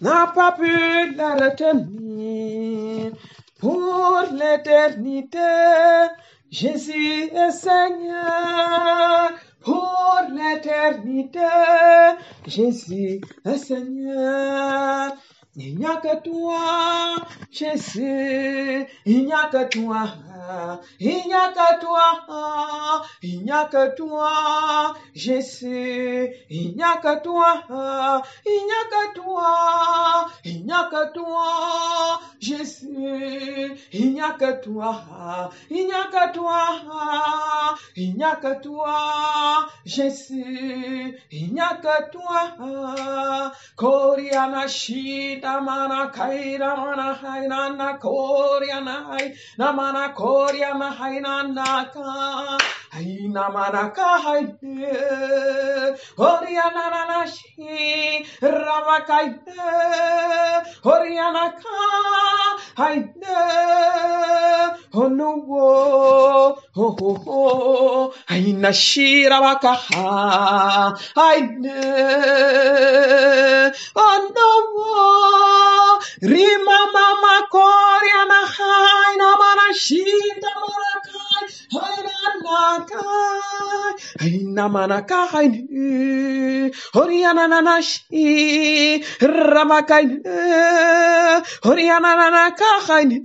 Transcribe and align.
n'a 0.00 0.32
pas 0.34 0.52
pu 0.52 1.14
la 1.14 1.34
retenir. 1.34 3.12
Pour 3.58 4.22
l'éternité, 4.32 5.38
Jésus 6.50 7.30
est 7.34 7.50
Seigneur. 7.50 9.32
Pour 9.60 10.20
l'éternité, 10.30 11.40
Jésus 12.46 13.20
est 13.44 13.58
Seigneur. 13.58 15.16
Il 15.60 15.76
n'y 15.76 15.86
a 15.86 15.96
que 15.96 16.22
toi, 16.22 17.16
Jésus, 17.50 18.86
il 19.04 19.26
n'y 19.26 19.32
a 19.32 19.48
que 19.50 19.68
toi, 19.68 20.04
il 21.00 21.16
n'y 21.26 21.34
a 21.34 21.48
que 21.52 21.80
toi, 21.80 23.02
il 23.22 23.42
n'y 23.42 23.50
a 23.50 23.64
que 23.64 23.96
toi, 23.96 24.94
Jésus, 25.16 26.30
il 26.48 26.76
n'y 26.76 26.82
a 26.82 26.98
que 26.98 27.20
toi, 27.24 28.22
il 28.46 28.66
n'y 28.66 28.70
a 28.70 28.84
que 28.92 29.14
toi, 29.20 30.28
il 30.44 30.64
n'y 30.64 30.72
a 30.72 30.88
que 30.92 31.12
toi, 31.12 32.20
Jésus, 32.38 33.72
il 33.92 34.12
n'y 34.12 34.20
a 34.20 34.30
que 34.30 34.62
toi, 34.62 35.50
il 35.70 35.86
n'y 35.86 35.92
a 35.92 36.04
que 36.04 36.34
toi, 36.34 37.74
il 37.96 38.14
n'y 38.14 38.22
a 38.22 38.36
que 38.36 38.62
toi, 38.62 39.66
Jésus, 39.84 41.18
il 41.32 41.52
n'y 41.52 41.60
a 41.60 41.74
que 41.82 42.10
toi, 42.12 43.52
Koriana 44.28 44.64
Shita 44.68 45.60
mana 45.64 46.10
kaira 46.12 46.76
mana 46.76 47.14
haina 47.14 47.76
na 47.76 47.98
Koriana 47.98 49.04
hai 49.06 49.34
na 49.58 49.72
mana 49.72 50.12
Koriana 50.14 50.92
haina 50.94 51.54
na 51.54 51.84
ka 51.86 52.58
haina 52.92 53.50
mana 53.52 53.90
ka 53.90 54.18
haine 54.18 55.96
Koriana 56.16 56.90
na 56.90 57.06
na 57.08 57.24
shi 57.26 58.24
ravakai 58.42 59.38
Oriana 60.84 61.52
ka 61.62 61.78
haine 62.76 63.36
Onuwo 65.02 65.66
ho 66.76 66.86
ho 66.98 67.10
ho 67.24 67.42
haina 68.30 68.72
shira 68.72 69.36
wakaha 69.44 70.06
haine 71.18 71.78
Onuwo 74.08 74.96
rima 76.30 76.78
mama 76.94 77.34
shinda 79.72 80.50
marakai 80.60 80.66
haina 80.66 80.88
nakai 80.94 81.12
haina 81.12 81.17
mana 84.68 85.02
ka 85.06 85.26
haine 85.32 86.70
Oriana 86.94 87.48
na 87.48 87.60
na 87.60 87.80
shi 87.80 89.00
ravakai 89.20 90.06
Oriana 91.64 92.16
na 92.16 92.30
na 92.30 92.50
ka 92.50 92.70
haine 92.86 93.22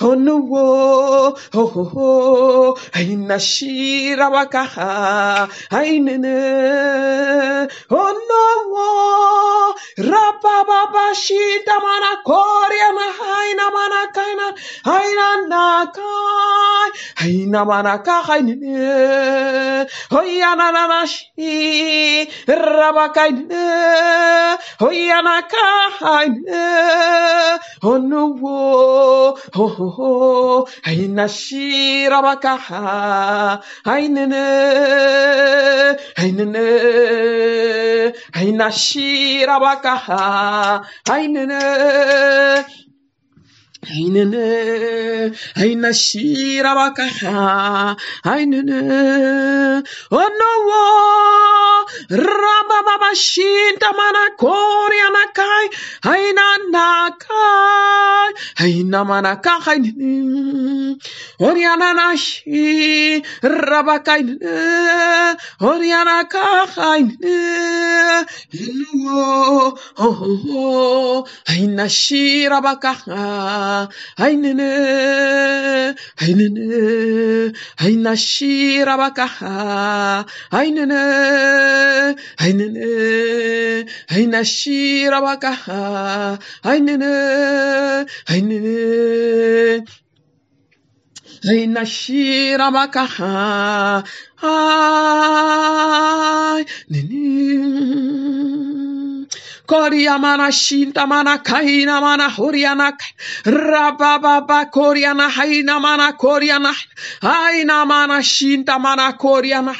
Onuwo 0.00 1.36
ho 1.54 1.66
ho 1.66 1.84
ho 1.92 2.74
haina 2.94 3.38
shira 3.38 4.30
wakaha 4.30 5.48
haine 5.70 6.16
Onuwo 7.90 8.88
Rapababa 9.98 11.14
shita 11.14 11.76
mana 11.84 12.22
koria 12.24 12.90
na 12.96 13.06
haina 13.18 13.66
mana 13.70 14.00
kaina 14.14 14.46
haina 14.84 15.26
nakai 15.50 16.90
haina 17.16 17.64
mana 17.82 17.98
ka 18.04 18.22
haine 18.22 19.86
hoya 20.12 20.50
na 20.56 20.70
na 20.70 20.84
na 20.86 21.00
shi 21.06 22.28
rabakai 22.46 23.32
hoya 24.80 25.22
na 25.24 25.40
ka 25.52 25.66
haine 26.00 26.64
onuwo 27.82 29.36
ho 29.56 29.66
ho 29.76 29.88
ho. 29.96 30.68
Haina 30.84 31.28
shi 31.28 32.08
rabaka 32.08 32.56
haine 33.88 34.26
haine 41.08 41.46
Ainene, 43.88 45.32
aina 45.56 45.92
shira 45.94 46.74
baka, 46.74 47.96
ainene, 48.24 49.82
oh 50.12 50.28
no, 50.38 50.56
raba 52.10 52.78
baba 52.84 53.10
shinta 53.16 53.90
mana 53.96 54.36
kori 54.36 54.98
anakai, 55.08 55.66
aina 56.04 56.58
nakai, 56.70 58.32
aina 58.60 59.04
mana 59.04 59.36
kai, 59.36 59.80
oriana 61.40 61.94
nashi, 61.94 63.22
rabakai, 63.42 64.38
oriana 65.60 66.24
kai, 66.28 67.02
no, 68.52 69.76
oh, 69.96 69.98
oh, 69.98 70.40
oh, 70.50 71.26
aina 71.48 71.88
shira 71.88 72.60
baka, 72.60 73.88
Ainene, 74.18 74.70
ainene, 82.42 83.86
aina 84.10 84.44
shira 84.44 85.20
baka, 85.20 86.38
ainene, 86.62 88.06
ainene, 88.50 89.84
aina 91.48 91.84
shira 91.84 92.70
baka, 92.70 93.06
ainene, 93.08 93.08
ainene, 93.10 93.10
aina 93.20 93.44
shira 93.84 94.00
baka, 94.04 94.04
ai, 94.42 96.64
nini. 96.90 98.29
Koria 99.70 100.18
mana 100.18 100.50
shinta 100.50 101.06
mana 101.06 101.38
kaina 101.38 102.00
mana 102.00 102.28
horiana 102.28 102.90
rababa 103.46 104.68
koriana 104.68 105.30
haina 105.30 105.78
mana 105.80 106.12
koriana 106.18 106.72
haina 107.22 107.86
mana 107.86 108.18
shinta 108.20 108.80
mana 108.80 109.12
koriana 109.12 109.72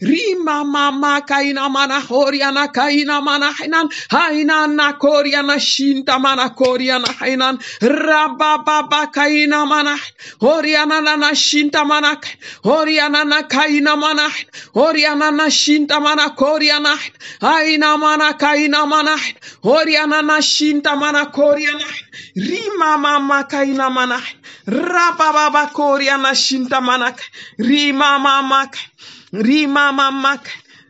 rima 0.00 0.64
mama 0.64 1.20
kaina 1.20 1.68
mana 1.70 2.00
horiana 2.00 2.72
kaina 2.72 3.22
mana 3.22 3.52
hainan. 3.52 3.88
Haina 4.10 4.66
na 4.74 4.92
koriana 4.94 5.58
shinta 5.60 6.18
mana 6.18 6.50
koriana 6.50 7.06
hainan. 7.06 7.58
Rababa 7.80 9.06
kaina 9.12 9.66
mana. 9.66 9.96
Horiana 10.40 11.00
na 11.02 11.30
shinta 11.34 11.84
mana 11.86 12.16
horiana 12.64 13.24
na 13.24 13.42
kaina 13.42 13.96
mana. 13.96 14.28
Horiana 14.74 15.30
na 15.30 15.46
shinta 15.50 16.00
mana 16.00 16.30
koriana 16.30 16.96
haina 17.40 17.96
mana 17.98 18.32
kaina 18.34 18.86
mana 18.86 19.16
Oriana 19.64 20.22
na 20.22 20.38
shinta 20.40 20.96
mana 20.96 21.26
koriana. 21.26 21.84
Rima 22.36 22.96
mama 22.98 23.44
kaina 23.44 23.90
mana. 23.90 24.20
Rapa 24.66 25.32
baba 25.32 25.66
koriana 25.72 26.34
shinta 26.34 26.80
mana. 26.80 27.14
Rima 27.58 28.18
mama. 28.18 28.70
Rima 29.32 29.92
mama. 29.92 30.38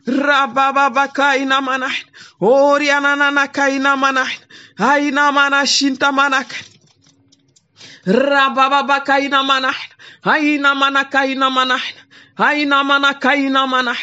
Raba 0.07 0.73
baba 0.73 1.07
kaina 1.07 1.61
mana. 1.61 1.89
Oriana 2.41 3.15
na 3.31 3.47
kaina 3.47 3.97
mana. 3.97 4.25
Aina 4.79 5.31
mana 5.31 5.65
shinta 5.65 6.11
mana. 6.13 6.45
Raba 8.05 8.69
baba 8.69 9.01
kaina 9.01 9.43
mana. 9.43 9.71
Aina 10.23 10.75
mana 10.75 11.05
kaina 11.05 11.49
mana. 11.49 11.77
Aina 12.37 12.83
mana 12.83 13.13
kaina 13.19 13.67
mana. 13.67 13.93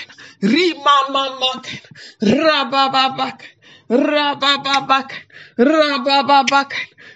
Rima 0.43 0.97
mama. 1.11 1.63
Raba 2.21 2.93
baba 2.93 3.39
Rabababak, 3.91 5.13
rabababak, 5.59 6.73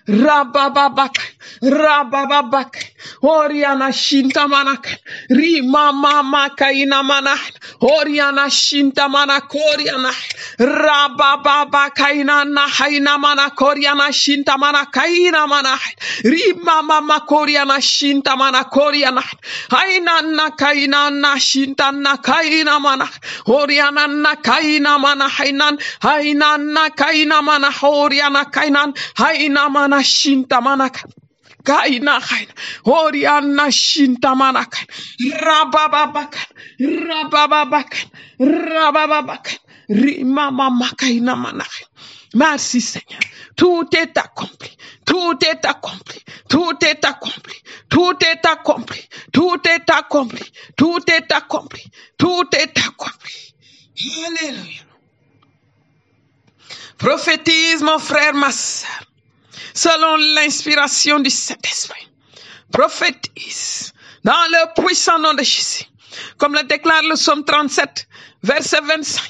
rabababak, 0.09 1.17
rabababak, 1.63 2.75
Oriana 3.23 3.89
Shintamanak, 3.93 4.87
Rima 5.31 5.93
Mama 5.93 6.51
Kaina 6.57 7.03
Manak, 7.03 7.39
Oriana 7.83 8.49
Shintamana 8.49 9.41
Koriana, 9.43 10.11
Rabababa 10.59 11.91
Kaina 11.95 12.45
Nahaina 12.45 13.19
Mana 13.19 13.51
Koriana 13.51 14.09
Shintamana 14.09 14.87
Kaina 14.91 15.47
Mana, 15.47 15.77
Rima 16.25 16.83
Mama 16.83 17.25
Koriana 17.29 17.79
Shintamana 17.79 18.65
Koriana, 18.71 19.23
Haina 19.69 20.23
Nakaina 20.23 21.11
Nashintana 21.13 22.17
Kaina 22.23 22.81
Mana, 22.81 23.05
Oriana 23.47 24.09
Nakaina 24.09 24.99
Mana 25.01 25.29
Hainan, 25.29 25.79
Haina 26.01 26.57
Nakaina 26.59 27.43
Mana 27.43 27.71
Horiana 27.71 28.51
Kainan, 28.51 28.95
Haina 30.03 30.61
Mana 30.61 30.91
Shintamana 30.91 30.91
kaina 31.65 32.21
kaina 32.21 32.53
oriana 32.85 33.71
shinta 33.71 34.35
manaka 34.35 34.79
rabababaka 35.21 36.39
rabababaka 36.81 37.99
rabababaka 38.41 39.53
rimama 39.89 40.71
makaina 40.71 41.37
manaka 41.37 41.85
Merci 42.35 42.83
Seigneur. 42.83 43.21
Tout 43.57 43.89
est 43.97 44.19
accompli. 44.19 44.77
Tout 45.07 45.39
est 45.47 45.65
accompli. 45.65 46.21
Tout 46.47 46.77
est 46.85 47.03
accompli. 47.03 47.55
Tout 47.89 48.19
est 48.23 48.45
accompli. 48.45 49.01
Tout 49.33 49.67
est 49.67 49.91
accompli. 49.91 50.45
Tout 50.77 51.11
est 51.11 51.33
accompli. 51.33 51.83
Tout 52.19 52.49
est 52.53 52.79
accompli. 52.87 53.55
Alléluia. 54.27 54.83
Prophétise, 56.99 57.83
mon 57.83 57.99
frère, 57.99 58.35
ma 58.35 58.53
soeur, 58.53 59.08
selon 59.79 60.17
l'inspiration 60.35 61.21
du 61.21 61.31
Saint-Esprit. 61.31 62.09
Prophétise 62.73 63.93
dans 64.25 64.33
le 64.51 64.83
puissant 64.83 65.19
nom 65.21 65.35
de 65.35 65.43
Jésus. 65.43 65.85
Comme 66.37 66.55
le 66.55 66.65
déclare 66.65 67.03
le 67.05 67.15
psaume 67.15 67.45
37, 67.45 68.09
verset 68.43 68.81
25. 68.83 69.23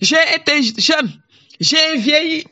J'ai 0.00 0.16
été 0.36 0.62
jeune, 0.78 1.12
j'ai 1.60 1.96
vieilli. 1.98 2.44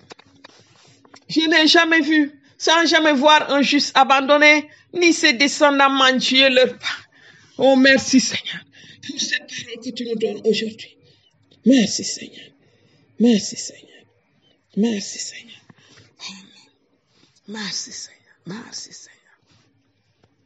Je 1.29 1.41
n'ai 1.49 1.67
jamais 1.67 2.01
vu, 2.01 2.39
sans 2.59 2.85
jamais 2.87 3.13
voir 3.13 3.51
un 3.51 3.63
juste 3.63 3.93
abandonné, 3.97 4.69
ni 4.93 5.13
ses 5.13 5.33
descendants 5.33 5.91
mendier 5.91 6.51
leur 6.51 6.77
pas. 6.79 6.99
Oh, 7.57 7.77
merci 7.77 8.21
Seigneur 8.21 8.61
pour 9.09 9.21
cette 9.21 9.47
parole 9.49 9.85
que 9.85 9.91
tu 9.91 10.05
nous 10.05 10.17
donnes 10.17 10.41
aujourd'hui. 10.45 10.97
Merci 11.65 12.05
Seigneur. 12.05 12.47
Merci 13.19 13.57
Seigneur. 13.57 14.05
Merci 14.77 15.19
Seigneur. 15.19 15.62
Merci 17.49 17.93
Seigneur. 17.93 18.19
Merci 18.47 18.93
Seigneur. 18.93 19.22